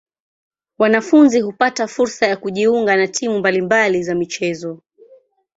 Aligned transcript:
Wanafunzi 0.77 1.41
hupata 1.41 1.87
fursa 1.87 2.27
ya 2.27 2.37
kujiunga 2.37 2.95
na 2.97 3.07
timu 3.07 3.39
mbali 3.39 3.61
mbali 3.61 4.03
za 4.03 4.15
michezo. 4.15 4.81